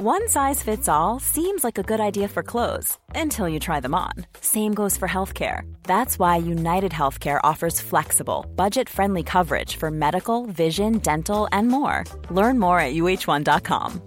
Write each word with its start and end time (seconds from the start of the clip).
One 0.00 0.28
size 0.28 0.62
fits 0.62 0.88
all 0.88 1.18
seems 1.18 1.64
like 1.64 1.76
a 1.76 1.82
good 1.82 1.98
idea 1.98 2.28
for 2.28 2.44
clothes 2.44 2.96
until 3.16 3.48
you 3.48 3.58
try 3.58 3.80
them 3.80 3.96
on. 3.96 4.12
Same 4.40 4.72
goes 4.72 4.96
for 4.96 5.08
healthcare. 5.08 5.62
That's 5.82 6.20
why 6.20 6.36
United 6.36 6.92
Healthcare 6.92 7.40
offers 7.42 7.80
flexible, 7.80 8.46
budget 8.54 8.88
friendly 8.88 9.24
coverage 9.24 9.74
for 9.74 9.90
medical, 9.90 10.46
vision, 10.46 10.98
dental, 10.98 11.48
and 11.50 11.66
more. 11.66 12.04
Learn 12.30 12.60
more 12.60 12.78
at 12.78 12.94
uh1.com. 12.94 14.00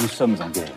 Nous 0.00 0.08
sommes 0.08 0.38
en 0.40 0.48
guerre. 0.48 0.72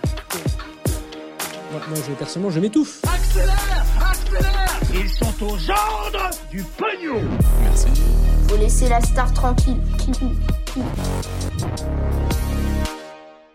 Moi, 1.72 1.82
moi, 1.88 1.98
je, 2.06 2.14
personnellement, 2.16 2.52
je 2.52 2.60
m'étouffe. 2.60 3.02
Accélère 3.06 3.86
Accélère 4.12 4.80
Ils 4.94 5.10
sont 5.10 5.46
aux 5.46 5.70
ordres 5.72 6.30
du 6.52 6.62
pognon 6.78 7.22
Faut 8.50 8.58
laisser 8.58 8.90
la 8.90 9.00
star 9.00 9.34
tranquille. 9.34 9.80
Mm-hmm. 10.76 12.33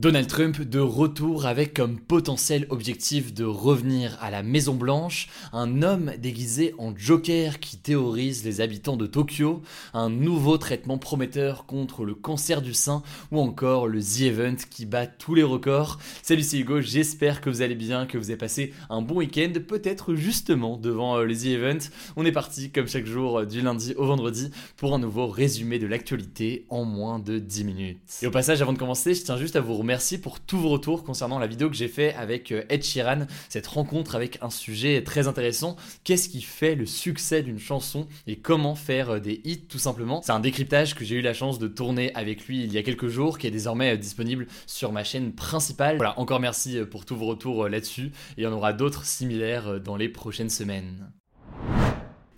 Donald 0.00 0.28
Trump 0.28 0.62
de 0.62 0.78
retour 0.78 1.46
avec 1.46 1.74
comme 1.74 1.98
potentiel 1.98 2.68
objectif 2.70 3.34
de 3.34 3.42
revenir 3.42 4.16
à 4.20 4.30
la 4.30 4.44
Maison 4.44 4.74
Blanche, 4.74 5.28
un 5.52 5.82
homme 5.82 6.12
déguisé 6.16 6.72
en 6.78 6.96
Joker 6.96 7.58
qui 7.58 7.78
théorise 7.78 8.44
les 8.44 8.60
habitants 8.60 8.96
de 8.96 9.06
Tokyo, 9.06 9.60
un 9.94 10.08
nouveau 10.08 10.56
traitement 10.56 10.98
prometteur 10.98 11.66
contre 11.66 12.04
le 12.04 12.14
cancer 12.14 12.62
du 12.62 12.74
sein 12.74 13.02
ou 13.32 13.40
encore 13.40 13.88
le 13.88 14.00
The 14.00 14.20
Event 14.20 14.54
qui 14.70 14.86
bat 14.86 15.08
tous 15.08 15.34
les 15.34 15.42
records. 15.42 15.98
Salut 16.22 16.44
c'est 16.44 16.58
Hugo, 16.58 16.80
j'espère 16.80 17.40
que 17.40 17.50
vous 17.50 17.60
allez 17.60 17.74
bien, 17.74 18.06
que 18.06 18.18
vous 18.18 18.30
avez 18.30 18.38
passé 18.38 18.72
un 18.90 19.02
bon 19.02 19.16
week-end, 19.16 19.50
peut-être 19.66 20.14
justement 20.14 20.76
devant 20.76 21.16
euh, 21.16 21.24
le 21.24 21.36
The 21.36 21.46
Event. 21.46 21.88
On 22.14 22.24
est 22.24 22.30
parti 22.30 22.70
comme 22.70 22.86
chaque 22.86 23.06
jour 23.06 23.40
euh, 23.40 23.46
du 23.46 23.62
lundi 23.62 23.94
au 23.96 24.06
vendredi 24.06 24.52
pour 24.76 24.94
un 24.94 25.00
nouveau 25.00 25.26
résumé 25.26 25.80
de 25.80 25.88
l'actualité 25.88 26.66
en 26.68 26.84
moins 26.84 27.18
de 27.18 27.40
10 27.40 27.64
minutes. 27.64 27.98
Et 28.22 28.28
au 28.28 28.30
passage 28.30 28.62
avant 28.62 28.72
de 28.72 28.78
commencer, 28.78 29.12
je 29.14 29.24
tiens 29.24 29.36
juste 29.36 29.56
à 29.56 29.60
vous 29.60 29.74
remercier 29.74 29.87
merci 29.88 30.20
pour 30.20 30.38
tous 30.38 30.58
vos 30.58 30.68
retours 30.68 31.02
concernant 31.02 31.38
la 31.38 31.46
vidéo 31.46 31.70
que 31.70 31.74
j'ai 31.74 31.88
fait 31.88 32.12
avec 32.14 32.52
euh, 32.52 32.62
Ed 32.68 32.84
Sheeran, 32.84 33.26
cette 33.48 33.66
rencontre 33.66 34.16
avec 34.16 34.38
un 34.42 34.50
sujet 34.50 35.02
très 35.02 35.28
intéressant. 35.28 35.76
Qu'est-ce 36.04 36.28
qui 36.28 36.42
fait 36.42 36.74
le 36.74 36.84
succès 36.84 37.42
d'une 37.42 37.58
chanson 37.58 38.06
et 38.26 38.36
comment 38.36 38.74
faire 38.74 39.14
euh, 39.14 39.18
des 39.18 39.40
hits 39.44 39.66
tout 39.66 39.78
simplement? 39.78 40.20
C'est 40.22 40.32
un 40.32 40.40
décryptage 40.40 40.94
que 40.94 41.06
j'ai 41.06 41.16
eu 41.16 41.22
la 41.22 41.32
chance 41.32 41.58
de 41.58 41.68
tourner 41.68 42.14
avec 42.14 42.46
lui 42.46 42.62
il 42.62 42.70
y 42.70 42.76
a 42.76 42.82
quelques 42.82 43.08
jours, 43.08 43.38
qui 43.38 43.46
est 43.46 43.50
désormais 43.50 43.94
euh, 43.94 43.96
disponible 43.96 44.46
sur 44.66 44.92
ma 44.92 45.04
chaîne 45.04 45.32
principale. 45.32 45.96
Voilà, 45.96 46.20
encore 46.20 46.38
merci 46.38 46.80
pour 46.90 47.06
tous 47.06 47.16
vos 47.16 47.26
retours 47.26 47.66
là-dessus 47.66 48.12
et 48.36 48.42
il 48.42 48.44
y 48.44 48.46
en 48.46 48.52
aura 48.52 48.74
d'autres 48.74 49.06
similaires 49.06 49.80
dans 49.80 49.96
les 49.96 50.10
prochaines 50.10 50.50
semaines. 50.50 51.10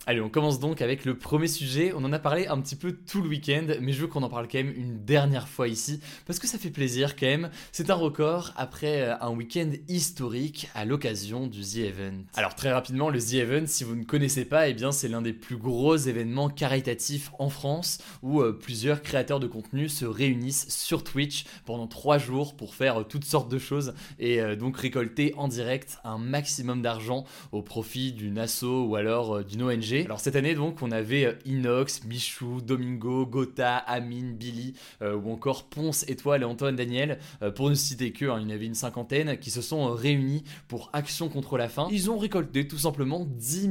Allez, 0.07 0.19
on 0.19 0.29
commence 0.29 0.59
donc 0.59 0.81
avec 0.81 1.05
le 1.05 1.15
premier 1.15 1.45
sujet. 1.45 1.93
On 1.95 2.03
en 2.03 2.11
a 2.11 2.17
parlé 2.17 2.47
un 2.47 2.59
petit 2.59 2.75
peu 2.75 2.91
tout 2.91 3.21
le 3.21 3.29
week-end, 3.29 3.67
mais 3.79 3.93
je 3.93 4.01
veux 4.01 4.07
qu'on 4.07 4.23
en 4.23 4.29
parle 4.29 4.47
quand 4.47 4.57
même 4.57 4.73
une 4.75 5.05
dernière 5.05 5.47
fois 5.47 5.67
ici, 5.67 5.99
parce 6.25 6.39
que 6.39 6.47
ça 6.47 6.57
fait 6.57 6.71
plaisir 6.71 7.15
quand 7.15 7.27
même. 7.27 7.51
C'est 7.71 7.91
un 7.91 7.95
record 7.95 8.51
après 8.57 9.03
euh, 9.03 9.15
un 9.21 9.29
week-end 9.29 9.69
historique 9.87 10.69
à 10.73 10.85
l'occasion 10.85 11.45
du 11.45 11.61
The 11.61 11.77
Event. 11.77 12.23
Alors 12.33 12.55
très 12.55 12.71
rapidement, 12.71 13.11
le 13.11 13.19
The 13.19 13.33
Event, 13.35 13.67
si 13.67 13.83
vous 13.83 13.95
ne 13.95 14.03
connaissez 14.03 14.43
pas, 14.43 14.69
eh 14.69 14.73
bien 14.73 14.91
c'est 14.91 15.07
l'un 15.07 15.21
des 15.21 15.33
plus 15.33 15.57
gros 15.57 15.95
événements 15.95 16.49
caritatifs 16.49 17.29
en 17.37 17.49
France, 17.49 17.99
où 18.23 18.41
euh, 18.41 18.53
plusieurs 18.53 19.03
créateurs 19.03 19.39
de 19.39 19.45
contenu 19.45 19.87
se 19.87 20.05
réunissent 20.05 20.67
sur 20.69 21.03
Twitch 21.03 21.45
pendant 21.63 21.85
trois 21.85 22.17
jours 22.17 22.55
pour 22.55 22.73
faire 22.73 23.01
euh, 23.01 23.03
toutes 23.03 23.25
sortes 23.25 23.51
de 23.51 23.59
choses 23.59 23.93
et 24.17 24.41
donc 24.55 24.77
récolter 24.77 25.33
en 25.37 25.47
direct 25.47 25.99
un 26.03 26.17
maximum 26.17 26.81
d'argent 26.81 27.23
au 27.51 27.61
profit 27.61 28.13
d'une 28.13 28.39
asso 28.39 28.63
ou 28.63 28.95
alors 28.95 29.43
d'une 29.43 29.61
ONG 29.61 29.90
alors 29.99 30.19
cette 30.19 30.35
année 30.35 30.55
donc 30.55 30.81
on 30.81 30.91
avait 30.91 31.25
euh, 31.25 31.33
Inox, 31.45 32.03
Michou, 32.05 32.61
Domingo, 32.61 33.25
Gotha, 33.25 33.77
Amine, 33.77 34.33
Billy 34.33 34.73
euh, 35.01 35.15
ou 35.15 35.31
encore 35.31 35.65
Ponce, 35.65 36.05
Étoile 36.07 36.41
et 36.41 36.45
Antoine 36.45 36.75
Daniel 36.75 37.19
euh, 37.41 37.51
pour 37.51 37.69
ne 37.69 37.75
citer 37.75 38.11
que, 38.11 38.25
hein, 38.25 38.37
il 38.39 38.43
y 38.43 38.51
en 38.51 38.55
avait 38.55 38.65
une 38.65 38.75
cinquantaine 38.75 39.37
qui 39.37 39.51
se 39.51 39.61
sont 39.61 39.91
réunis 39.93 40.43
pour 40.67 40.89
Action 40.93 41.29
contre 41.29 41.57
la 41.57 41.69
faim. 41.69 41.87
Ils 41.91 42.09
ont 42.09 42.17
récolté 42.17 42.67
tout 42.67 42.77
simplement 42.77 43.25
10 43.25 43.69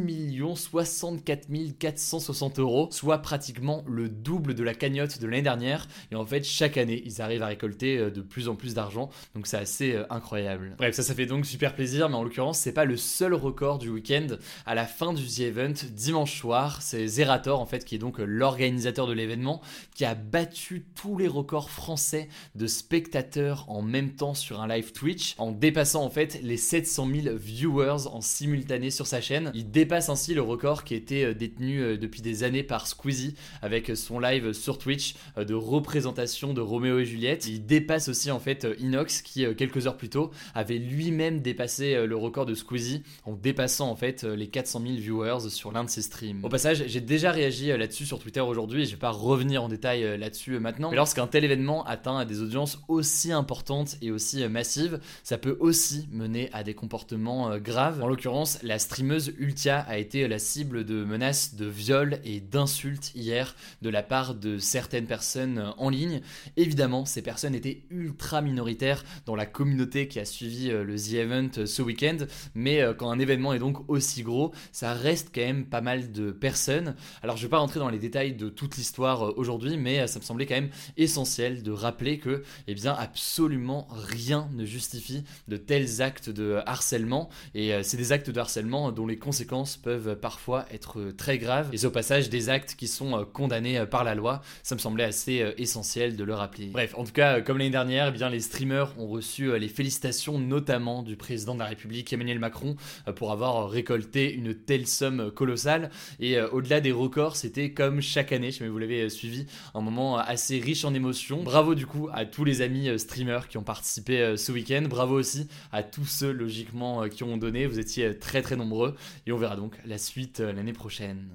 64 0.54 1.48
460 1.78 2.58
euros, 2.58 2.88
soit 2.90 3.18
pratiquement 3.18 3.84
le 3.86 4.08
double 4.08 4.54
de 4.54 4.62
la 4.62 4.74
cagnotte 4.74 5.20
de 5.20 5.26
l'année 5.26 5.42
dernière. 5.42 5.88
Et 6.10 6.16
en 6.16 6.24
fait 6.24 6.44
chaque 6.44 6.76
année 6.76 7.02
ils 7.04 7.22
arrivent 7.22 7.42
à 7.42 7.46
récolter 7.46 8.10
de 8.10 8.20
plus 8.20 8.48
en 8.48 8.54
plus 8.54 8.74
d'argent, 8.74 9.10
donc 9.34 9.46
c'est 9.46 9.56
assez 9.56 9.98
incroyable. 10.10 10.74
Bref 10.78 10.94
ça 10.94 11.02
ça 11.02 11.14
fait 11.14 11.26
donc 11.26 11.46
super 11.46 11.74
plaisir, 11.74 12.08
mais 12.08 12.16
en 12.16 12.22
l'occurrence 12.22 12.58
c'est 12.58 12.72
pas 12.72 12.84
le 12.84 12.96
seul 12.96 13.34
record 13.34 13.78
du 13.78 13.88
week-end. 13.88 14.26
À 14.66 14.74
la 14.74 14.86
fin 14.86 15.12
du 15.12 15.26
The 15.26 15.40
Event, 15.40 15.74
dimanche 16.10 16.40
soir. 16.40 16.82
C'est 16.82 17.06
Zerator, 17.06 17.60
en 17.60 17.66
fait, 17.66 17.84
qui 17.84 17.94
est 17.94 17.98
donc 17.98 18.18
l'organisateur 18.18 19.06
de 19.06 19.12
l'événement, 19.12 19.60
qui 19.94 20.04
a 20.04 20.16
battu 20.16 20.84
tous 20.96 21.16
les 21.16 21.28
records 21.28 21.70
français 21.70 22.28
de 22.56 22.66
spectateurs 22.66 23.64
en 23.68 23.80
même 23.80 24.16
temps 24.16 24.34
sur 24.34 24.60
un 24.60 24.66
live 24.66 24.90
Twitch, 24.90 25.36
en 25.38 25.52
dépassant 25.52 26.02
en 26.02 26.10
fait 26.10 26.40
les 26.42 26.56
700 26.56 27.08
000 27.22 27.36
viewers 27.36 28.08
en 28.08 28.20
simultané 28.20 28.90
sur 28.90 29.06
sa 29.06 29.20
chaîne. 29.20 29.52
Il 29.54 29.70
dépasse 29.70 30.08
ainsi 30.08 30.34
le 30.34 30.42
record 30.42 30.82
qui 30.82 30.96
était 30.96 31.26
euh, 31.26 31.32
détenu 31.32 31.80
euh, 31.80 31.96
depuis 31.96 32.22
des 32.22 32.42
années 32.42 32.64
par 32.64 32.88
Squeezie 32.88 33.36
avec 33.62 33.96
son 33.96 34.18
live 34.18 34.52
sur 34.52 34.78
Twitch 34.78 35.14
euh, 35.38 35.44
de 35.44 35.54
représentation 35.54 36.54
de 36.54 36.60
Roméo 36.60 36.98
et 36.98 37.04
Juliette. 37.04 37.46
Il 37.46 37.66
dépasse 37.66 38.08
aussi 38.08 38.32
en 38.32 38.40
fait 38.40 38.66
Inox 38.80 39.22
qui 39.22 39.46
quelques 39.54 39.86
heures 39.86 39.96
plus 39.96 40.08
tôt 40.08 40.32
avait 40.56 40.78
lui-même 40.78 41.40
dépassé 41.40 42.04
le 42.04 42.16
record 42.16 42.46
de 42.46 42.54
Squeezie 42.54 43.04
en 43.24 43.34
dépassant 43.34 43.88
en 43.88 43.96
fait 43.96 44.24
les 44.24 44.48
400 44.48 44.82
000 44.82 44.94
viewers 44.94 45.50
sur 45.50 45.70
l'un 45.70 45.84
de 45.84 45.90
ses 45.90 45.99
streams. 46.02 46.44
Au 46.44 46.48
passage, 46.48 46.84
j'ai 46.86 47.00
déjà 47.00 47.30
réagi 47.30 47.70
euh, 47.70 47.76
là-dessus 47.76 48.06
sur 48.06 48.18
Twitter 48.18 48.40
aujourd'hui 48.40 48.82
et 48.82 48.84
je 48.84 48.92
vais 48.92 48.96
pas 48.96 49.10
revenir 49.10 49.62
en 49.62 49.68
détail 49.68 50.04
euh, 50.04 50.16
là-dessus 50.16 50.54
euh, 50.54 50.60
maintenant. 50.60 50.90
Mais 50.90 50.96
lorsqu'un 50.96 51.26
tel 51.26 51.44
événement 51.44 51.84
atteint 51.84 52.24
des 52.24 52.40
audiences 52.40 52.78
aussi 52.88 53.32
importantes 53.32 53.96
et 54.02 54.10
aussi 54.10 54.46
massives, 54.48 55.00
ça 55.22 55.38
peut 55.38 55.56
aussi 55.60 56.08
mener 56.12 56.50
à 56.52 56.62
des 56.62 56.74
comportements 56.74 57.56
graves. 57.58 58.02
En 58.02 58.06
l'occurrence, 58.06 58.58
la 58.62 58.78
streameuse 58.78 59.32
Ultia 59.38 59.80
a 59.80 59.98
été 59.98 60.26
la 60.28 60.38
cible 60.38 60.84
de 60.84 61.04
menaces 61.04 61.54
de 61.54 61.66
viol 61.66 62.18
et 62.24 62.40
d'insultes 62.40 63.12
hier 63.14 63.54
de 63.82 63.90
la 63.90 64.02
part 64.02 64.34
de 64.34 64.58
certaines 64.58 65.06
personnes 65.06 65.72
en 65.76 65.88
ligne. 65.88 66.20
Évidemment, 66.56 67.04
ces 67.04 67.22
personnes 67.22 67.54
étaient 67.54 67.82
ultra 67.90 68.40
minoritaires 68.40 69.04
dans 69.26 69.36
la 69.36 69.46
communauté 69.46 70.08
qui 70.08 70.18
a 70.18 70.24
suivi 70.24 70.68
le 70.68 70.96
The 70.96 71.14
Event 71.14 71.66
ce 71.66 71.82
week-end, 71.82 72.18
mais 72.54 72.82
quand 72.98 73.10
un 73.10 73.18
événement 73.18 73.52
est 73.52 73.58
donc 73.58 73.88
aussi 73.88 74.22
gros, 74.22 74.52
ça 74.72 74.94
reste 74.94 75.30
quand 75.34 75.40
même 75.40 75.66
pas 75.66 75.80
mal 75.80 75.89
de 75.98 76.30
personnes. 76.30 76.94
Alors 77.22 77.36
je 77.36 77.42
vais 77.42 77.48
pas 77.48 77.58
rentrer 77.58 77.80
dans 77.80 77.88
les 77.88 77.98
détails 77.98 78.34
de 78.34 78.48
toute 78.48 78.76
l'histoire 78.76 79.26
euh, 79.26 79.34
aujourd'hui, 79.36 79.76
mais 79.76 80.00
euh, 80.00 80.06
ça 80.06 80.18
me 80.18 80.24
semblait 80.24 80.46
quand 80.46 80.54
même 80.54 80.70
essentiel 80.96 81.62
de 81.62 81.72
rappeler 81.72 82.18
que, 82.18 82.42
eh 82.68 82.74
bien, 82.74 82.94
absolument 82.94 83.88
rien 83.90 84.48
ne 84.52 84.64
justifie 84.64 85.24
de 85.48 85.56
tels 85.56 86.02
actes 86.02 86.30
de 86.30 86.60
harcèlement. 86.66 87.28
Et 87.54 87.74
euh, 87.74 87.82
c'est 87.82 87.96
des 87.96 88.12
actes 88.12 88.30
de 88.30 88.38
harcèlement 88.38 88.92
dont 88.92 89.06
les 89.06 89.18
conséquences 89.18 89.76
peuvent 89.76 90.16
parfois 90.16 90.66
être 90.70 91.12
très 91.16 91.38
graves. 91.38 91.70
Et 91.72 91.84
au 91.84 91.90
passage 91.90 92.28
des 92.28 92.48
actes 92.48 92.76
qui 92.76 92.88
sont 92.88 93.24
condamnés 93.32 93.84
par 93.86 94.04
la 94.04 94.14
loi. 94.14 94.42
Ça 94.62 94.74
me 94.74 94.80
semblait 94.80 95.04
assez 95.04 95.54
essentiel 95.56 96.16
de 96.16 96.24
le 96.24 96.34
rappeler. 96.34 96.66
Bref, 96.66 96.94
en 96.96 97.04
tout 97.04 97.12
cas, 97.12 97.40
comme 97.40 97.58
l'année 97.58 97.70
dernière, 97.70 98.08
eh 98.08 98.12
bien, 98.12 98.28
les 98.28 98.40
streamers 98.40 98.92
ont 98.98 99.08
reçu 99.08 99.58
les 99.58 99.68
félicitations 99.68 100.38
notamment 100.38 101.02
du 101.02 101.16
président 101.16 101.54
de 101.54 101.60
la 101.60 101.66
République 101.66 102.12
Emmanuel 102.12 102.38
Macron 102.38 102.76
pour 103.16 103.32
avoir 103.32 103.70
récolté 103.70 104.32
une 104.32 104.54
telle 104.54 104.86
somme 104.86 105.30
colossale. 105.30 105.79
Et 106.18 106.36
euh, 106.36 106.48
au-delà 106.50 106.80
des 106.80 106.92
records, 106.92 107.36
c'était 107.36 107.72
comme 107.72 108.00
chaque 108.00 108.32
année, 108.32 108.50
je 108.50 108.56
sais 108.56 108.58
pas 108.60 108.66
si 108.66 108.70
vous 108.70 108.78
l'avez 108.78 109.02
euh, 109.02 109.08
suivi, 109.08 109.46
un 109.74 109.80
moment 109.80 110.18
assez 110.18 110.58
riche 110.58 110.84
en 110.84 110.94
émotions. 110.94 111.42
Bravo 111.42 111.74
du 111.74 111.86
coup 111.86 112.08
à 112.12 112.24
tous 112.24 112.44
les 112.44 112.62
amis 112.62 112.88
euh, 112.88 112.98
streamers 112.98 113.48
qui 113.48 113.58
ont 113.58 113.62
participé 113.62 114.36
ce 114.36 114.52
week-end. 114.52 114.84
Bravo 114.88 115.14
aussi 115.14 115.48
à 115.72 115.82
tous 115.82 116.04
ceux 116.04 116.32
logiquement 116.32 117.08
qui 117.08 117.24
ont 117.24 117.36
donné. 117.36 117.66
Vous 117.66 117.78
étiez 117.78 118.18
très 118.18 118.42
très 118.42 118.56
nombreux. 118.56 118.94
Et 119.26 119.32
on 119.32 119.38
verra 119.38 119.56
donc 119.56 119.76
la 119.84 119.98
suite 119.98 120.40
l'année 120.40 120.72
prochaine. 120.72 121.28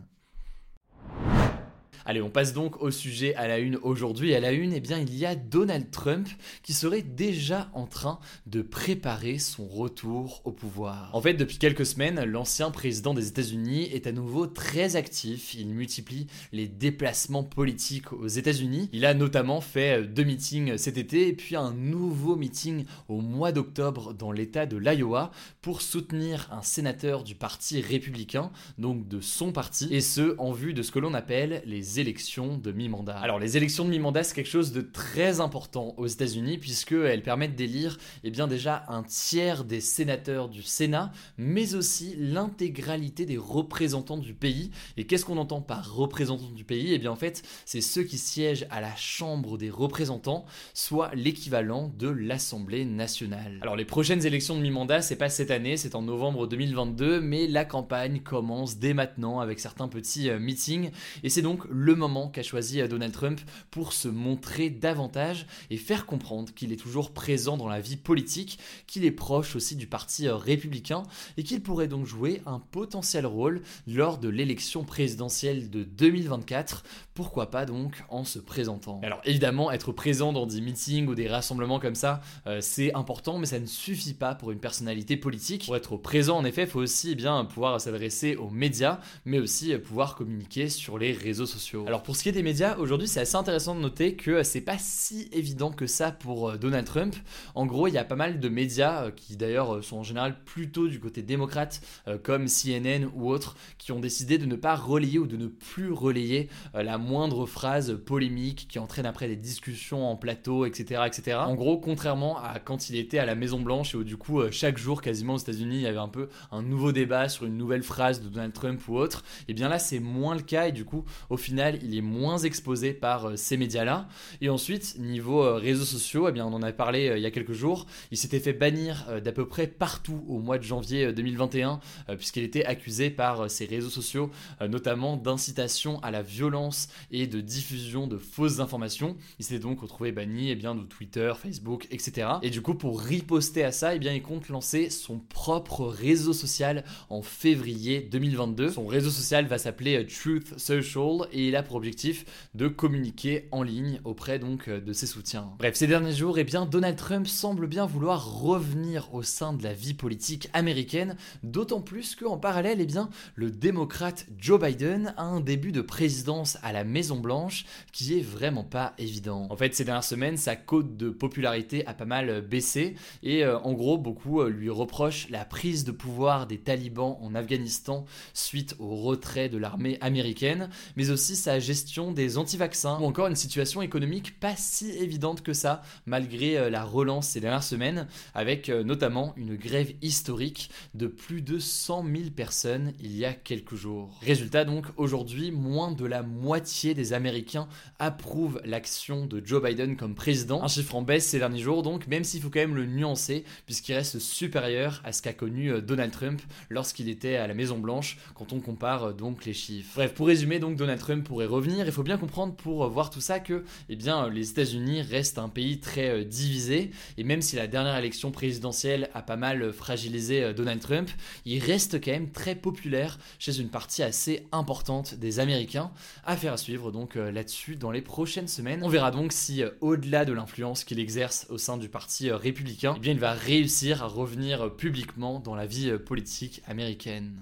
Allez, 2.07 2.21
on 2.21 2.29
passe 2.29 2.53
donc 2.53 2.83
au 2.83 2.91
sujet 2.91 3.33
à 3.33 3.47
la 3.47 3.57
une 3.57 3.77
aujourd'hui. 3.77 4.35
À 4.35 4.39
la 4.39 4.51
une, 4.51 4.73
eh 4.73 4.79
bien, 4.79 4.99
il 4.99 5.17
y 5.17 5.25
a 5.25 5.33
Donald 5.35 5.89
Trump 5.89 6.29
qui 6.61 6.73
serait 6.73 7.01
déjà 7.01 7.71
en 7.73 7.87
train 7.87 8.19
de 8.45 8.61
préparer 8.61 9.39
son 9.39 9.67
retour 9.67 10.41
au 10.45 10.51
pouvoir. 10.51 11.09
En 11.13 11.21
fait, 11.21 11.33
depuis 11.33 11.57
quelques 11.57 11.87
semaines, 11.87 12.23
l'ancien 12.23 12.69
président 12.69 13.15
des 13.15 13.27
États-Unis 13.27 13.89
est 13.91 14.05
à 14.05 14.11
nouveau 14.11 14.45
très 14.45 14.95
actif. 14.95 15.55
Il 15.55 15.69
multiplie 15.69 16.27
les 16.51 16.67
déplacements 16.67 17.43
politiques 17.43 18.13
aux 18.13 18.27
États-Unis. 18.27 18.87
Il 18.93 19.03
a 19.03 19.15
notamment 19.15 19.59
fait 19.59 20.03
deux 20.03 20.25
meetings 20.25 20.77
cet 20.77 20.99
été 20.99 21.27
et 21.27 21.33
puis 21.33 21.55
un 21.55 21.73
nouveau 21.73 22.35
meeting 22.35 22.85
au 23.07 23.21
mois 23.21 23.51
d'octobre 23.51 24.13
dans 24.13 24.31
l'État 24.31 24.67
de 24.67 24.77
l'Iowa 24.77 25.31
pour 25.63 25.81
soutenir 25.81 26.49
un 26.51 26.61
sénateur 26.61 27.23
du 27.23 27.33
Parti 27.33 27.81
républicain, 27.81 28.51
donc 28.77 29.07
de 29.07 29.21
son 29.21 29.51
parti, 29.51 29.87
et 29.89 30.01
ce 30.01 30.35
en 30.37 30.51
vue 30.51 30.75
de 30.75 30.83
ce 30.83 30.91
que 30.91 30.99
l'on 30.99 31.15
appelle 31.15 31.63
les 31.65 31.94
élections 31.99 32.57
de 32.57 32.71
mi-mandat. 32.71 33.17
Alors 33.17 33.39
les 33.39 33.57
élections 33.57 33.85
de 33.85 33.89
mi-mandat 33.89 34.23
c'est 34.23 34.35
quelque 34.35 34.49
chose 34.49 34.71
de 34.71 34.81
très 34.81 35.39
important 35.39 35.93
aux 35.97 36.07
États-Unis 36.07 36.57
puisqu'elles 36.57 37.23
permettent 37.23 37.55
d'élire 37.55 37.97
eh 38.23 38.31
bien 38.31 38.47
déjà 38.47 38.83
un 38.87 39.03
tiers 39.03 39.63
des 39.63 39.81
sénateurs 39.81 40.49
du 40.49 40.63
Sénat, 40.63 41.11
mais 41.37 41.75
aussi 41.75 42.15
l'intégralité 42.17 43.25
des 43.25 43.37
représentants 43.37 44.17
du 44.17 44.33
pays. 44.33 44.71
Et 44.97 45.05
qu'est-ce 45.05 45.25
qu'on 45.25 45.37
entend 45.37 45.61
par 45.61 45.93
représentants 45.93 46.51
du 46.51 46.63
pays? 46.63 46.93
Eh 46.93 46.97
bien 46.97 47.11
en 47.11 47.15
fait 47.15 47.43
c'est 47.65 47.81
ceux 47.81 48.03
qui 48.03 48.17
siègent 48.17 48.67
à 48.69 48.81
la 48.81 48.95
Chambre 48.95 49.57
des 49.57 49.69
représentants, 49.69 50.45
soit 50.73 51.13
l'équivalent 51.13 51.91
de 51.97 52.07
l'Assemblée 52.07 52.85
nationale. 52.85 53.59
Alors 53.61 53.75
les 53.75 53.85
prochaines 53.85 54.25
élections 54.25 54.55
de 54.55 54.61
mi-mandat 54.61 55.01
c'est 55.01 55.15
pas 55.15 55.29
cette 55.29 55.51
année, 55.51 55.77
c'est 55.77 55.95
en 55.95 56.01
novembre 56.01 56.47
2022, 56.47 57.21
mais 57.21 57.47
la 57.47 57.65
campagne 57.65 58.21
commence 58.21 58.77
dès 58.77 58.93
maintenant 58.93 59.39
avec 59.39 59.59
certains 59.59 59.87
petits 59.87 60.29
euh, 60.29 60.39
meetings 60.39 60.91
et 61.23 61.29
c'est 61.29 61.41
donc 61.41 61.63
le 61.69 61.84
moment 61.93 62.29
qu'a 62.29 62.41
choisi 62.41 62.81
euh, 62.81 62.87
Donald 62.87 63.13
Trump 63.13 63.39
pour 63.69 63.93
se 63.93 64.07
montrer 64.07 64.69
davantage 64.69 65.45
et 65.69 65.77
faire 65.77 66.05
comprendre 66.05 66.53
qu'il 66.53 66.71
est 66.71 66.77
toujours 66.77 67.11
présent 67.11 67.57
dans 67.57 67.67
la 67.67 67.81
vie 67.81 67.97
politique, 67.97 68.57
qu'il 68.87 69.05
est 69.05 69.11
proche 69.11 69.55
aussi 69.55 69.75
du 69.75 69.85
parti 69.85 70.27
euh, 70.27 70.35
républicain 70.35 71.03
et 71.37 71.43
qu'il 71.43 71.61
pourrait 71.61 71.87
donc 71.87 72.05
jouer 72.05 72.41
un 72.45 72.59
potentiel 72.59 73.25
rôle 73.25 73.61
lors 73.87 74.17
de 74.17 74.29
l'élection 74.29 74.83
présidentielle 74.83 75.69
de 75.69 75.83
2024. 75.83 76.83
Pourquoi 77.13 77.51
pas 77.51 77.65
donc 77.65 78.03
en 78.09 78.23
se 78.23 78.39
présentant? 78.39 78.99
Alors 79.03 79.21
évidemment, 79.25 79.71
être 79.71 79.91
présent 79.91 80.33
dans 80.33 80.45
des 80.47 80.61
meetings 80.61 81.07
ou 81.07 81.15
des 81.15 81.27
rassemblements 81.27 81.79
comme 81.79 81.95
ça, 81.95 82.21
c'est 82.59 82.93
important, 82.93 83.37
mais 83.37 83.45
ça 83.45 83.59
ne 83.59 83.65
suffit 83.65 84.13
pas 84.13 84.35
pour 84.35 84.51
une 84.51 84.59
personnalité 84.59 85.15
politique. 85.15 85.65
Pour 85.65 85.75
être 85.75 85.97
présent, 85.97 86.37
en 86.37 86.45
effet, 86.45 86.63
il 86.63 86.67
faut 86.67 86.79
aussi 86.79 87.11
eh 87.11 87.15
bien 87.15 87.45
pouvoir 87.45 87.79
s'adresser 87.79 88.35
aux 88.35 88.49
médias, 88.49 88.99
mais 89.23 89.39
aussi 89.39 89.77
pouvoir 89.77 90.15
communiquer 90.15 90.69
sur 90.69 90.97
les 90.97 91.13
réseaux 91.13 91.45
sociaux. 91.45 91.74
Alors 91.87 92.03
pour 92.03 92.15
ce 92.15 92.23
qui 92.23 92.29
est 92.29 92.33
des 92.33 92.43
médias, 92.43 92.77
aujourd'hui 92.77 93.07
c'est 93.07 93.19
assez 93.19 93.35
intéressant 93.35 93.75
de 93.75 93.81
noter 93.81 94.15
que 94.15 94.43
c'est 94.43 94.61
pas 94.61 94.77
si 94.77 95.29
évident 95.31 95.71
que 95.71 95.87
ça 95.87 96.11
pour 96.11 96.49
euh, 96.49 96.57
Donald 96.57 96.85
Trump. 96.85 97.15
En 97.55 97.65
gros, 97.65 97.87
il 97.87 97.93
y 97.93 97.97
a 97.97 98.03
pas 98.03 98.15
mal 98.15 98.39
de 98.39 98.49
médias 98.49 99.05
euh, 99.05 99.11
qui 99.11 99.35
d'ailleurs 99.35 99.75
euh, 99.75 99.81
sont 99.81 99.97
en 99.97 100.03
général 100.03 100.43
plutôt 100.45 100.87
du 100.87 100.99
côté 100.99 101.21
démocrate, 101.21 101.81
comme 102.23 102.47
CNN 102.47 103.07
ou 103.15 103.29
autres, 103.29 103.55
qui 103.77 103.91
ont 103.91 103.99
décidé 103.99 104.37
de 104.37 104.45
ne 104.45 104.55
pas 104.55 104.75
relayer 104.75 105.19
ou 105.19 105.27
de 105.27 105.37
ne 105.37 105.47
plus 105.47 105.91
relayer 105.91 106.49
la 106.73 106.97
moindre 106.97 107.45
phrase 107.45 107.97
polémique 108.05 108.67
qui 108.69 108.79
entraîne 108.79 109.05
après 109.05 109.27
des 109.27 109.35
discussions 109.35 110.09
en 110.09 110.15
plateau, 110.15 110.65
etc., 110.65 111.01
etc. 111.05 111.37
En 111.37 111.55
gros, 111.55 111.77
contrairement 111.77 112.37
à 112.37 112.59
quand 112.59 112.89
il 112.89 112.97
était 112.97 113.19
à 113.19 113.25
la 113.25 113.35
Maison 113.35 113.59
Blanche 113.59 113.95
et 113.95 113.97
où 113.97 114.03
du 114.03 114.17
coup 114.17 114.41
chaque 114.51 114.77
jour 114.77 115.01
quasiment 115.01 115.33
aux 115.33 115.39
États-Unis 115.39 115.77
il 115.77 115.81
y 115.81 115.87
avait 115.87 115.97
un 115.97 116.09
peu 116.09 116.29
un 116.51 116.61
nouveau 116.61 116.91
débat 116.91 117.29
sur 117.29 117.45
une 117.45 117.57
nouvelle 117.57 117.83
phrase 117.83 118.21
de 118.21 118.29
Donald 118.29 118.53
Trump 118.53 118.81
ou 118.87 118.97
autre, 118.97 119.23
et 119.41 119.43
eh 119.49 119.53
bien 119.53 119.69
là 119.69 119.79
c'est 119.79 119.99
moins 119.99 120.35
le 120.35 120.41
cas 120.41 120.67
et 120.67 120.71
du 120.71 120.85
coup 120.85 121.05
au 121.29 121.37
final 121.37 121.64
il 121.73 121.97
est 121.97 122.01
moins 122.01 122.37
exposé 122.37 122.93
par 122.93 123.25
euh, 123.25 123.35
ces 123.35 123.57
médias-là. 123.57 124.07
Et 124.41 124.49
ensuite 124.49 124.97
niveau 124.99 125.43
euh, 125.43 125.55
réseaux 125.55 125.85
sociaux, 125.85 126.27
eh 126.29 126.31
bien 126.31 126.45
on 126.45 126.53
en 126.53 126.61
a 126.61 126.71
parlé 126.71 127.09
euh, 127.09 127.17
il 127.17 127.23
y 127.23 127.25
a 127.25 127.31
quelques 127.31 127.53
jours, 127.53 127.85
il 128.11 128.17
s'était 128.17 128.39
fait 128.39 128.53
bannir 128.53 129.05
d'à 129.23 129.31
peu 129.31 129.47
près 129.47 129.67
partout 129.67 130.23
au 130.27 130.39
mois 130.39 130.57
de 130.57 130.63
janvier 130.63 131.11
2021 131.13 131.79
puisqu'il 132.17 132.43
était 132.43 132.65
accusé 132.65 133.09
par 133.09 133.49
ses 133.49 133.65
réseaux 133.65 133.89
sociaux 133.89 134.29
notamment 134.61 135.17
d'incitation 135.17 135.99
à 136.01 136.11
la 136.11 136.21
violence 136.21 136.89
et 137.11 137.27
de 137.27 137.41
diffusion 137.41 138.07
de 138.07 138.17
fausses 138.17 138.59
informations. 138.59 139.15
Il 139.39 139.45
s'était 139.45 139.59
donc 139.59 139.81
retrouvé 139.81 140.11
banni 140.11 140.51
eh 140.51 140.55
bien 140.55 140.75
de 140.75 140.83
Twitter, 140.83 141.33
Facebook, 141.41 141.87
etc. 141.91 142.27
Et 142.41 142.49
du 142.49 142.61
coup 142.61 142.75
pour 142.75 143.01
riposter 143.01 143.63
à 143.63 143.71
ça, 143.71 143.95
et 143.95 143.99
bien 143.99 144.13
il 144.13 144.21
compte 144.21 144.49
lancer 144.49 144.89
son 144.89 145.19
propre 145.19 145.85
réseau 145.85 146.33
social 146.33 146.83
en 147.09 147.21
février 147.21 148.01
2022. 148.01 148.69
Son 148.69 148.87
réseau 148.87 149.09
social 149.09 149.47
va 149.47 149.57
s'appeler 149.57 150.05
Truth 150.05 150.57
Social 150.57 150.95
et 151.31 151.47
il 151.47 151.54
pour 151.63 151.75
objectif 151.75 152.25
de 152.53 152.67
communiquer 152.67 153.47
en 153.51 153.63
ligne 153.63 153.99
auprès 154.03 154.39
donc 154.39 154.67
euh, 154.67 154.79
de 154.79 154.93
ses 154.93 155.07
soutiens. 155.07 155.51
Bref, 155.57 155.75
ces 155.75 155.87
derniers 155.87 156.13
jours, 156.13 156.37
eh 156.39 156.43
bien 156.43 156.65
Donald 156.65 156.97
Trump 156.97 157.27
semble 157.27 157.67
bien 157.67 157.85
vouloir 157.85 158.41
revenir 158.41 159.13
au 159.13 159.23
sein 159.23 159.53
de 159.53 159.63
la 159.63 159.73
vie 159.73 159.93
politique 159.93 160.49
américaine, 160.53 161.15
d'autant 161.43 161.81
plus 161.81 162.15
qu'en 162.15 162.37
parallèle, 162.37 162.81
eh 162.81 162.85
bien 162.85 163.09
le 163.35 163.51
démocrate 163.51 164.25
Joe 164.37 164.59
Biden 164.59 165.13
a 165.17 165.23
un 165.23 165.39
début 165.39 165.71
de 165.71 165.81
présidence 165.81 166.57
à 166.63 166.71
la 166.71 166.83
Maison 166.83 167.19
Blanche 167.19 167.65
qui 167.91 168.17
est 168.17 168.23
vraiment 168.23 168.63
pas 168.63 168.93
évident. 168.97 169.47
En 169.49 169.57
fait, 169.57 169.75
ces 169.75 169.85
dernières 169.85 170.03
semaines, 170.03 170.37
sa 170.37 170.55
cote 170.55 170.97
de 170.97 171.09
popularité 171.09 171.85
a 171.87 171.93
pas 171.93 172.05
mal 172.05 172.29
euh, 172.29 172.41
baissé 172.41 172.95
et 173.23 173.45
en 173.45 173.73
gros, 173.73 173.97
beaucoup 173.97 174.43
lui 174.43 174.69
reprochent 174.69 175.29
la 175.29 175.45
prise 175.45 175.83
de 175.83 175.91
pouvoir 175.91 176.47
des 176.47 176.57
talibans 176.57 177.17
en 177.21 177.35
Afghanistan 177.35 178.05
suite 178.33 178.75
au 178.79 178.95
retrait 178.95 179.49
de 179.49 179.57
l'armée 179.57 179.97
américaine, 180.01 180.69
mais 180.95 181.09
aussi 181.09 181.35
sa 181.45 181.59
gestion 181.59 182.11
des 182.11 182.39
anti-vaccins, 182.39 182.97
ou 182.99 183.05
encore 183.05 183.27
une 183.27 183.35
situation 183.35 183.83
économique 183.83 184.39
pas 184.39 184.55
si 184.55 184.89
évidente 184.89 185.43
que 185.43 185.53
ça, 185.53 185.83
malgré 186.07 186.57
euh, 186.57 186.71
la 186.71 186.83
relance 186.83 187.27
ces 187.27 187.39
dernières 187.39 187.61
semaines, 187.61 188.07
avec 188.33 188.67
euh, 188.67 188.83
notamment 188.83 189.35
une 189.37 189.55
grève 189.55 189.93
historique 190.01 190.71
de 190.95 191.05
plus 191.05 191.43
de 191.43 191.59
100 191.59 192.03
000 192.03 192.29
personnes 192.35 192.93
il 192.99 193.15
y 193.15 193.25
a 193.25 193.33
quelques 193.33 193.75
jours. 193.75 194.17
Résultat 194.23 194.65
donc, 194.65 194.87
aujourd'hui, 194.97 195.51
moins 195.51 195.91
de 195.91 196.05
la 196.05 196.23
moitié 196.23 196.95
des 196.95 197.13
Américains 197.13 197.67
approuvent 197.99 198.59
l'action 198.65 199.27
de 199.27 199.39
Joe 199.45 199.61
Biden 199.61 199.97
comme 199.97 200.15
président, 200.15 200.63
un 200.63 200.67
chiffre 200.67 200.95
en 200.95 201.03
baisse 201.03 201.27
ces 201.27 201.37
derniers 201.37 201.61
jours 201.61 201.83
donc, 201.83 202.07
même 202.07 202.23
s'il 202.23 202.41
faut 202.41 202.49
quand 202.49 202.59
même 202.59 202.75
le 202.75 202.87
nuancer, 202.87 203.43
puisqu'il 203.67 203.93
reste 203.93 204.17
supérieur 204.17 204.99
à 205.03 205.11
ce 205.11 205.21
qu'a 205.21 205.33
connu 205.33 205.71
euh, 205.71 205.79
Donald 205.79 206.11
Trump 206.11 206.41
lorsqu'il 206.71 207.07
était 207.07 207.35
à 207.35 207.45
la 207.45 207.53
Maison 207.53 207.77
Blanche, 207.77 208.17
quand 208.33 208.51
on 208.51 208.61
compare 208.61 209.13
donc 209.13 209.45
les 209.45 209.53
chiffres. 209.53 209.91
Bref, 209.93 210.15
pour 210.15 210.25
résumer, 210.25 210.57
donc 210.57 210.75
Donald 210.75 210.99
Trump 210.99 211.24
pourrait 211.25 211.45
revenir. 211.45 211.85
Il 211.85 211.91
faut 211.91 212.03
bien 212.03 212.17
comprendre 212.17 212.55
pour 212.55 212.85
euh, 212.85 212.87
voir 212.87 213.09
tout 213.09 213.19
ça 213.19 213.41
que, 213.41 213.65
eh 213.89 213.95
bien, 213.97 214.29
les 214.29 214.49
États-Unis 214.51 215.01
restent 215.01 215.37
un 215.37 215.49
pays 215.49 215.79
très 215.79 216.23
divisé. 216.23 216.91
Et 217.17 217.25
même 217.25 217.41
si 217.41 217.57
la 217.57 217.67
dernière 217.67 217.97
élection 217.97 218.31
présidentielle 218.31 219.09
a 219.13 219.21
pas 219.21 219.35
mal 219.35 219.73
fragilisé 219.73 220.53
Donald 220.53 220.79
Trump, 220.79 221.09
il 221.45 221.61
reste 221.61 222.03
quand 222.03 222.11
même 222.11 222.31
très 222.31 222.55
populaire 222.55 223.19
chez 223.39 223.59
une 223.59 223.69
partie 223.69 224.03
assez 224.03 224.47
importante 224.51 225.15
des 225.15 225.39
Américains. 225.39 225.91
Affaire 226.25 226.53
à 226.53 226.57
suivre 226.57 226.91
donc 226.91 227.15
là-dessus 227.15 227.75
dans 227.75 227.91
les 227.91 228.01
prochaines 228.01 228.47
semaines. 228.47 228.81
On 228.83 228.89
verra 228.89 229.11
donc 229.11 229.33
si, 229.33 229.63
au-delà 229.81 230.25
de 230.25 230.33
l'influence 230.33 230.83
qu'il 230.83 230.99
exerce 230.99 231.47
au 231.49 231.57
sein 231.57 231.77
du 231.77 231.89
parti 231.89 232.31
républicain, 232.31 232.93
eh 232.97 232.99
bien, 232.99 233.13
il 233.13 233.19
va 233.19 233.33
réussir 233.33 234.03
à 234.03 234.07
revenir 234.07 234.75
publiquement 234.75 235.39
dans 235.39 235.55
la 235.55 235.65
vie 235.65 235.91
politique 235.97 236.61
américaine. 236.67 237.41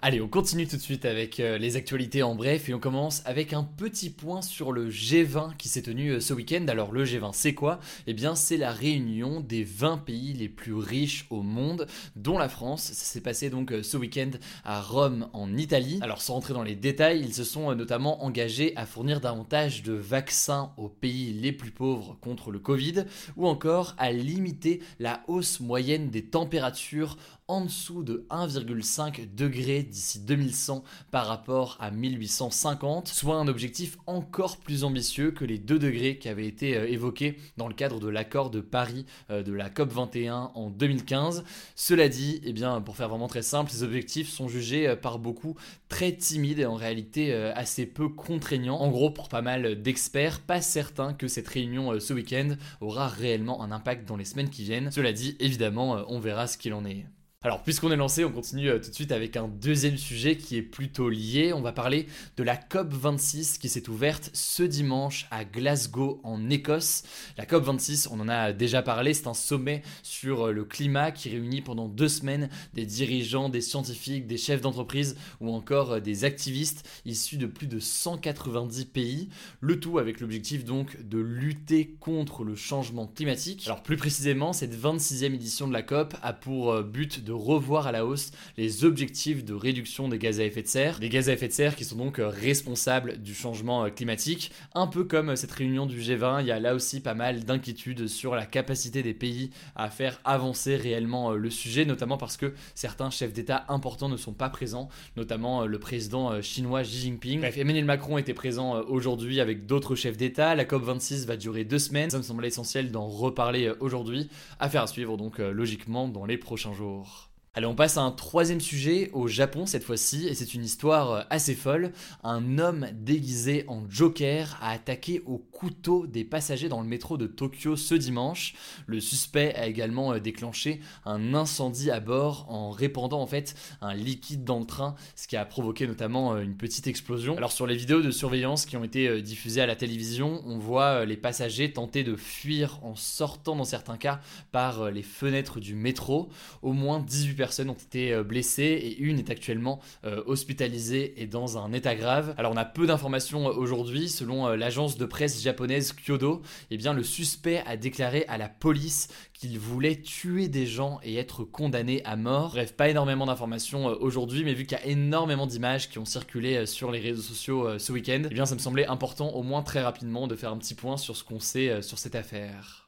Allez, 0.00 0.20
on 0.20 0.28
continue 0.28 0.68
tout 0.68 0.76
de 0.76 0.80
suite 0.80 1.04
avec 1.04 1.40
euh, 1.40 1.58
les 1.58 1.74
actualités 1.74 2.22
en 2.22 2.36
bref 2.36 2.68
et 2.68 2.74
on 2.74 2.78
commence 2.78 3.20
avec 3.24 3.52
un 3.52 3.64
petit 3.64 4.10
point 4.10 4.42
sur 4.42 4.70
le 4.70 4.88
G20 4.88 5.56
qui 5.56 5.68
s'est 5.68 5.82
tenu 5.82 6.10
euh, 6.10 6.20
ce 6.20 6.32
week-end. 6.32 6.64
Alors 6.68 6.92
le 6.92 7.04
G20 7.04 7.30
c'est 7.32 7.52
quoi? 7.52 7.80
Eh 8.06 8.14
bien 8.14 8.36
c'est 8.36 8.58
la 8.58 8.70
réunion 8.70 9.40
des 9.40 9.64
20 9.64 9.98
pays 9.98 10.34
les 10.34 10.48
plus 10.48 10.74
riches 10.74 11.26
au 11.30 11.42
monde, 11.42 11.88
dont 12.14 12.38
la 12.38 12.48
France. 12.48 12.84
Ça 12.84 12.94
s'est 12.94 13.20
passé 13.20 13.50
donc 13.50 13.72
euh, 13.72 13.82
ce 13.82 13.96
week-end 13.96 14.30
à 14.64 14.80
Rome 14.80 15.28
en 15.32 15.56
Italie. 15.56 15.98
Alors 16.00 16.22
sans 16.22 16.34
rentrer 16.34 16.54
dans 16.54 16.62
les 16.62 16.76
détails, 16.76 17.20
ils 17.20 17.34
se 17.34 17.42
sont 17.42 17.74
notamment 17.74 18.22
engagés 18.22 18.74
à 18.76 18.86
fournir 18.86 19.20
davantage 19.20 19.82
de 19.82 19.94
vaccins 19.94 20.70
aux 20.76 20.88
pays 20.88 21.32
les 21.32 21.50
plus 21.50 21.72
pauvres 21.72 22.16
contre 22.20 22.52
le 22.52 22.60
Covid 22.60 23.04
ou 23.36 23.48
encore 23.48 23.96
à 23.98 24.12
limiter 24.12 24.78
la 25.00 25.24
hausse 25.26 25.58
moyenne 25.58 26.10
des 26.10 26.22
températures 26.22 27.16
en 27.48 27.62
dessous 27.62 28.02
de 28.02 28.26
1,5 28.28 29.34
degré 29.34 29.82
d'ici 29.82 30.20
2100 30.20 30.84
par 31.10 31.26
rapport 31.26 31.78
à 31.80 31.90
1850, 31.90 33.08
soit 33.08 33.36
un 33.36 33.48
objectif 33.48 33.96
encore 34.06 34.58
plus 34.58 34.84
ambitieux 34.84 35.30
que 35.30 35.46
les 35.46 35.58
2 35.58 35.78
degrés 35.78 36.18
qui 36.18 36.28
avaient 36.28 36.46
été 36.46 36.76
euh, 36.76 36.86
évoqués 36.86 37.38
dans 37.56 37.66
le 37.66 37.72
cadre 37.72 38.00
de 38.00 38.08
l'accord 38.08 38.50
de 38.50 38.60
Paris 38.60 39.06
euh, 39.30 39.42
de 39.42 39.54
la 39.54 39.70
COP 39.70 39.90
21 39.90 40.50
en 40.54 40.68
2015. 40.68 41.42
Cela 41.74 42.10
dit, 42.10 42.42
eh 42.44 42.52
bien, 42.52 42.82
pour 42.82 42.96
faire 42.96 43.08
vraiment 43.08 43.28
très 43.28 43.42
simple, 43.42 43.70
ces 43.70 43.82
objectifs 43.82 44.28
sont 44.28 44.48
jugés 44.48 44.86
euh, 44.86 44.96
par 44.96 45.18
beaucoup 45.18 45.56
très 45.88 46.12
timides 46.12 46.58
et 46.58 46.66
en 46.66 46.74
réalité 46.74 47.32
assez 47.32 47.86
peu 47.86 48.10
contraignants. 48.10 48.76
En 48.76 48.90
gros, 48.90 49.10
pour 49.10 49.30
pas 49.30 49.40
mal 49.40 49.80
d'experts, 49.80 50.40
pas 50.40 50.60
certain 50.60 51.14
que 51.14 51.28
cette 51.28 51.48
réunion 51.48 51.98
ce 51.98 52.12
week-end 52.12 52.56
aura 52.82 53.08
réellement 53.08 53.62
un 53.62 53.72
impact 53.72 54.06
dans 54.06 54.16
les 54.16 54.26
semaines 54.26 54.50
qui 54.50 54.64
viennent. 54.64 54.90
Cela 54.90 55.14
dit, 55.14 55.36
évidemment, 55.40 56.04
on 56.08 56.20
verra 56.20 56.46
ce 56.46 56.58
qu'il 56.58 56.74
en 56.74 56.84
est. 56.84 57.06
Alors, 57.44 57.62
puisqu'on 57.62 57.92
est 57.92 57.96
lancé, 57.96 58.24
on 58.24 58.32
continue 58.32 58.68
euh, 58.68 58.80
tout 58.80 58.90
de 58.90 58.94
suite 58.96 59.12
avec 59.12 59.36
un 59.36 59.46
deuxième 59.46 59.96
sujet 59.96 60.36
qui 60.36 60.56
est 60.56 60.62
plutôt 60.62 61.08
lié. 61.08 61.52
On 61.52 61.60
va 61.60 61.70
parler 61.70 62.08
de 62.36 62.42
la 62.42 62.56
COP26 62.56 63.60
qui 63.60 63.68
s'est 63.68 63.88
ouverte 63.88 64.30
ce 64.32 64.64
dimanche 64.64 65.28
à 65.30 65.44
Glasgow 65.44 66.20
en 66.24 66.50
Écosse. 66.50 67.04
La 67.36 67.44
COP26, 67.44 68.08
on 68.10 68.18
en 68.18 68.28
a 68.28 68.52
déjà 68.52 68.82
parlé, 68.82 69.14
c'est 69.14 69.28
un 69.28 69.34
sommet 69.34 69.82
sur 70.02 70.48
euh, 70.48 70.52
le 70.52 70.64
climat 70.64 71.12
qui 71.12 71.28
réunit 71.28 71.62
pendant 71.62 71.86
deux 71.86 72.08
semaines 72.08 72.48
des 72.74 72.84
dirigeants, 72.86 73.48
des 73.48 73.60
scientifiques, 73.60 74.26
des 74.26 74.36
chefs 74.36 74.60
d'entreprise 74.60 75.16
ou 75.40 75.54
encore 75.54 75.92
euh, 75.92 76.00
des 76.00 76.24
activistes 76.24 76.88
issus 77.04 77.36
de 77.36 77.46
plus 77.46 77.68
de 77.68 77.78
190 77.78 78.86
pays. 78.86 79.28
Le 79.60 79.78
tout 79.78 80.00
avec 80.00 80.18
l'objectif 80.18 80.64
donc 80.64 81.00
de 81.08 81.18
lutter 81.18 81.94
contre 82.00 82.42
le 82.42 82.56
changement 82.56 83.06
climatique. 83.06 83.62
Alors 83.66 83.84
plus 83.84 83.96
précisément, 83.96 84.52
cette 84.52 84.74
26e 84.74 85.34
édition 85.34 85.68
de 85.68 85.72
la 85.72 85.82
COP 85.82 86.16
a 86.20 86.32
pour 86.32 86.82
but 86.82 87.27
revoir 87.32 87.86
à 87.86 87.92
la 87.92 88.04
hausse 88.06 88.30
les 88.56 88.84
objectifs 88.84 89.44
de 89.44 89.54
réduction 89.54 90.08
des 90.08 90.18
gaz 90.18 90.40
à 90.40 90.44
effet 90.44 90.62
de 90.62 90.68
serre. 90.68 90.98
Les 91.00 91.08
gaz 91.08 91.28
à 91.28 91.32
effet 91.32 91.48
de 91.48 91.52
serre 91.52 91.76
qui 91.76 91.84
sont 91.84 91.96
donc 91.96 92.20
responsables 92.20 93.20
du 93.22 93.34
changement 93.34 93.90
climatique. 93.90 94.50
Un 94.74 94.86
peu 94.86 95.04
comme 95.04 95.36
cette 95.36 95.52
réunion 95.52 95.86
du 95.86 96.00
G20, 96.00 96.40
il 96.40 96.46
y 96.46 96.52
a 96.52 96.60
là 96.60 96.74
aussi 96.74 97.00
pas 97.00 97.14
mal 97.14 97.44
d'inquiétudes 97.44 98.08
sur 98.08 98.34
la 98.34 98.46
capacité 98.46 99.02
des 99.02 99.14
pays 99.14 99.50
à 99.76 99.90
faire 99.90 100.20
avancer 100.24 100.76
réellement 100.76 101.32
le 101.32 101.50
sujet, 101.50 101.84
notamment 101.84 102.16
parce 102.16 102.36
que 102.36 102.54
certains 102.74 103.10
chefs 103.10 103.32
d'État 103.32 103.64
importants 103.68 104.08
ne 104.08 104.16
sont 104.16 104.32
pas 104.32 104.50
présents, 104.50 104.88
notamment 105.16 105.66
le 105.66 105.78
président 105.78 106.40
chinois 106.42 106.82
Xi 106.82 107.00
Jinping. 107.00 107.40
Bref, 107.40 107.58
Emmanuel 107.58 107.84
Macron 107.84 108.18
était 108.18 108.34
présent 108.34 108.80
aujourd'hui 108.82 109.40
avec 109.40 109.66
d'autres 109.66 109.94
chefs 109.94 110.16
d'État. 110.16 110.54
La 110.54 110.64
COP26 110.64 111.26
va 111.26 111.36
durer 111.36 111.64
deux 111.64 111.78
semaines. 111.78 112.10
Ça 112.10 112.18
me 112.18 112.22
semblait 112.22 112.48
essentiel 112.48 112.90
d'en 112.90 113.08
reparler 113.08 113.72
aujourd'hui. 113.80 114.28
Affaire 114.60 114.82
à 114.82 114.86
suivre 114.86 115.16
donc 115.16 115.38
logiquement 115.38 116.08
dans 116.08 116.26
les 116.26 116.38
prochains 116.38 116.72
jours. 116.72 117.17
Allez, 117.58 117.66
on 117.66 117.74
passe 117.74 117.96
à 117.96 118.02
un 118.02 118.12
troisième 118.12 118.60
sujet, 118.60 119.10
au 119.12 119.26
Japon 119.26 119.66
cette 119.66 119.82
fois-ci, 119.82 120.28
et 120.28 120.36
c'est 120.36 120.54
une 120.54 120.62
histoire 120.62 121.10
euh, 121.10 121.22
assez 121.28 121.56
folle. 121.56 121.90
Un 122.22 122.56
homme 122.60 122.86
déguisé 122.92 123.64
en 123.66 123.82
Joker 123.90 124.56
a 124.62 124.70
attaqué 124.70 125.24
au 125.26 125.38
couteau 125.38 126.06
des 126.06 126.22
passagers 126.22 126.68
dans 126.68 126.80
le 126.80 126.86
métro 126.86 127.16
de 127.16 127.26
Tokyo 127.26 127.74
ce 127.74 127.96
dimanche. 127.96 128.54
Le 128.86 129.00
suspect 129.00 129.56
a 129.56 129.66
également 129.66 130.12
euh, 130.12 130.20
déclenché 130.20 130.78
un 131.04 131.34
incendie 131.34 131.90
à 131.90 131.98
bord 131.98 132.46
en 132.48 132.70
répandant 132.70 133.20
en 133.20 133.26
fait 133.26 133.56
un 133.80 133.92
liquide 133.92 134.44
dans 134.44 134.60
le 134.60 134.64
train, 134.64 134.94
ce 135.16 135.26
qui 135.26 135.36
a 135.36 135.44
provoqué 135.44 135.88
notamment 135.88 136.34
euh, 136.34 136.42
une 136.42 136.56
petite 136.56 136.86
explosion. 136.86 137.36
Alors 137.36 137.50
sur 137.50 137.66
les 137.66 137.74
vidéos 137.74 138.02
de 138.02 138.12
surveillance 138.12 138.66
qui 138.66 138.76
ont 138.76 138.84
été 138.84 139.20
diffusées 139.20 139.62
à 139.62 139.66
la 139.66 139.74
télévision, 139.74 140.44
on 140.46 140.58
voit 140.58 141.04
les 141.04 141.16
passagers 141.16 141.72
tenter 141.72 142.04
de 142.04 142.14
fuir 142.14 142.78
en 142.84 142.94
sortant 142.94 143.56
dans 143.56 143.64
certains 143.64 143.96
cas 143.96 144.20
par 144.52 144.92
les 144.92 145.02
fenêtres 145.02 145.58
du 145.58 145.74
métro. 145.74 146.28
Au 146.62 146.72
moins 146.72 147.00
18 147.00 147.34
personnes 147.34 147.47
personnes 147.48 147.70
ont 147.70 147.72
été 147.72 148.12
euh, 148.12 148.22
blessées 148.22 148.62
et 148.62 148.98
une 148.98 149.18
est 149.18 149.30
actuellement 149.30 149.80
euh, 150.04 150.22
hospitalisée 150.26 151.14
et 151.16 151.26
dans 151.26 151.56
un 151.56 151.72
état 151.72 151.94
grave. 151.94 152.34
Alors 152.36 152.52
on 152.52 152.58
a 152.58 152.66
peu 152.66 152.86
d'informations 152.86 153.48
euh, 153.48 153.52
aujourd'hui. 153.54 154.10
Selon 154.10 154.48
l'agence 154.48 154.98
de 154.98 155.06
presse 155.06 155.40
japonaise 155.40 155.94
Kyodo, 155.94 156.42
eh 156.70 156.76
bien 156.76 156.92
le 156.92 157.02
suspect 157.02 157.62
a 157.64 157.78
déclaré 157.78 158.26
à 158.28 158.36
la 158.36 158.50
police 158.50 159.08
qu'il 159.32 159.58
voulait 159.58 159.96
tuer 159.96 160.48
des 160.48 160.66
gens 160.66 161.00
et 161.02 161.16
être 161.16 161.42
condamné 161.42 162.04
à 162.04 162.16
mort. 162.16 162.50
Bref, 162.50 162.74
pas 162.74 162.90
énormément 162.90 163.24
d'informations 163.24 163.86
aujourd'hui, 163.86 164.44
mais 164.44 164.52
vu 164.52 164.66
qu'il 164.66 164.76
y 164.76 164.80
a 164.82 164.86
énormément 164.86 165.46
d'images 165.46 165.88
qui 165.88 165.98
ont 165.98 166.04
circulé 166.04 166.66
sur 166.66 166.90
les 166.90 167.00
réseaux 167.00 167.22
sociaux 167.22 167.78
ce 167.78 167.92
week-end, 167.92 168.24
eh 168.30 168.34
bien 168.34 168.44
ça 168.44 168.56
me 168.56 168.60
semblait 168.60 168.86
important 168.86 169.30
au 169.30 169.42
moins 169.42 169.62
très 169.62 169.80
rapidement 169.80 170.26
de 170.26 170.36
faire 170.36 170.52
un 170.52 170.58
petit 170.58 170.74
point 170.74 170.98
sur 170.98 171.16
ce 171.16 171.24
qu'on 171.24 171.40
sait 171.40 171.80
sur 171.80 171.98
cette 171.98 172.14
affaire. 172.14 172.87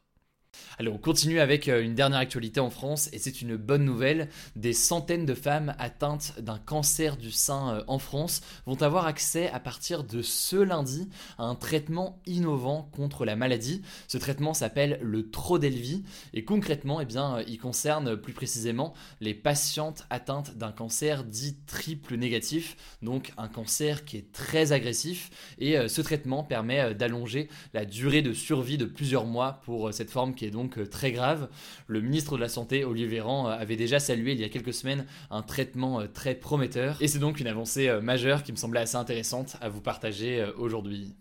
Allez, 0.79 0.89
on 0.89 0.99
continue 0.99 1.41
avec 1.41 1.69
euh, 1.69 1.83
une 1.83 1.95
dernière 1.95 2.21
actualité 2.21 2.61
en 2.61 2.71
France 2.71 3.11
et 3.12 3.19
c'est 3.19 3.43
une 3.43 3.57
bonne 3.57 3.85
nouvelle. 3.85 4.29
Des 4.55 4.73
centaines 4.73 5.27
de 5.27 5.35
femmes 5.35 5.75
atteintes 5.79 6.35
d'un 6.41 6.59
cancer 6.59 7.17
du 7.17 7.33
sein 7.33 7.75
euh, 7.75 7.85
en 7.89 7.99
France 7.99 8.41
vont 8.67 8.81
avoir 8.81 9.07
accès 9.07 9.50
à 9.50 9.59
partir 9.59 10.05
de 10.05 10.23
ce 10.23 10.57
lundi 10.57 11.09
à 11.39 11.45
un 11.45 11.57
traitement 11.57 12.21
innovant 12.25 12.89
contre 12.93 13.25
la 13.25 13.35
maladie. 13.35 13.83
Ce 14.07 14.17
traitement 14.17 14.55
s'appelle 14.55 15.00
le 15.03 15.31
Trodelvy 15.31 16.05
et 16.35 16.45
concrètement, 16.45 17.00
eh 17.00 17.05
bien, 17.05 17.39
euh, 17.39 17.45
il 17.49 17.59
concerne 17.59 18.17
plus 18.17 18.33
précisément 18.33 18.95
les 19.21 19.35
patientes 19.35 20.07
atteintes 20.09 20.57
d'un 20.57 20.73
cancer 20.73 21.25
dit 21.25 21.57
triple 21.67 22.17
négatif, 22.17 22.77
donc 23.03 23.33
un 23.39 23.49
cancer 23.49 24.05
qui 24.05 24.17
est 24.19 24.33
très 24.33 24.73
agressif 24.73 25.31
et 25.59 25.89
ce 25.89 26.00
traitement 26.00 26.45
permet 26.45 26.95
d'allonger 26.95 27.49
la 27.75 27.85
durée 27.85 28.23
de 28.23 28.33
survie 28.33 28.79
de 28.79 28.85
plusieurs 28.85 29.27
mois 29.27 29.61
pour 29.65 29.93
cette 29.93 30.11
forme 30.11 30.35
qui 30.35 30.45
est 30.45 30.50
donc 30.50 30.70
euh, 30.79 30.87
très 30.87 31.12
grave. 31.12 31.49
Le 31.87 32.00
ministre 32.00 32.37
de 32.37 32.41
la 32.41 32.49
Santé, 32.49 32.85
Olivier 32.85 33.09
Véran, 33.09 33.49
euh, 33.49 33.53
avait 33.53 33.77
déjà 33.77 33.99
salué 33.99 34.33
il 34.33 34.41
y 34.41 34.45
a 34.45 34.49
quelques 34.49 34.75
semaines 34.75 35.07
un 35.31 35.43
traitement 35.43 36.00
euh, 36.00 36.07
très 36.07 36.35
prometteur. 36.35 36.97
Et 37.00 37.09
c'est 37.09 37.19
donc 37.19 37.41
une 37.41 37.47
avancée 37.47 37.91
majeure 38.03 38.43
qui 38.43 38.53
me 38.53 38.57
semblait 38.57 38.81
assez 38.81 38.97
intéressante 38.97 39.57
à 39.61 39.69
vous 39.69 39.81
partager 39.81 40.45
aujourd'hui. 40.57 41.15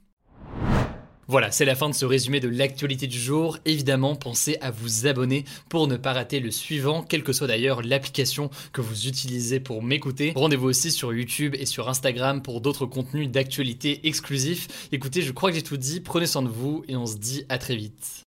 Voilà, 1.30 1.52
c'est 1.52 1.64
la 1.64 1.76
fin 1.76 1.88
de 1.88 1.94
ce 1.94 2.06
résumé 2.06 2.40
de 2.40 2.50
l'actualité 2.50 3.06
du 3.06 3.20
jour. 3.20 3.60
Évidemment, 3.64 4.16
pensez 4.16 4.58
à 4.62 4.72
vous 4.72 5.06
abonner 5.06 5.46
pour 5.70 5.88
ne 5.88 5.96
pas 5.96 6.12
rater 6.12 6.40
le 6.40 6.50
suivant, 6.50 7.04
quelle 7.04 7.22
que 7.22 7.34
soit 7.34 7.46
d'ailleurs 7.46 7.84
l'application 7.84 8.50
que 8.74 8.82
vous 8.82 9.08
utilisez 9.08 9.60
pour 9.60 9.84
m'écouter. 9.84 10.34
Rendez-vous 10.36 10.66
aussi 10.66 10.90
sur 10.90 11.14
YouTube 11.14 11.56
et 11.60 11.68
sur 11.68 11.88
Instagram 11.88 12.42
pour 12.42 12.62
d'autres 12.62 12.88
contenus 12.88 13.30
d'actualité 13.30 14.08
exclusifs. 14.08 14.90
Écoutez, 14.92 15.22
je 15.22 15.32
crois 15.32 15.52
que 15.52 15.58
j'ai 15.58 15.62
tout 15.62 15.78
dit, 15.78 16.00
prenez 16.00 16.26
soin 16.26 16.42
de 16.42 16.48
vous 16.48 16.84
et 16.88 16.96
on 16.96 17.06
se 17.06 17.18
dit 17.18 17.46
à 17.48 17.60
très 17.60 17.76
vite. 17.76 18.24